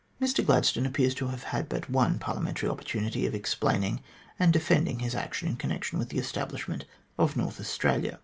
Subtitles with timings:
[0.19, 4.01] Mr Gladstone appears to have had but one Parliamentary opportunity of explaining
[4.39, 6.85] and defending his action in con nection with the establishment
[7.19, 8.19] of North Australia.